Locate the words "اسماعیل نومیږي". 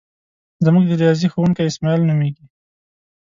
1.69-2.45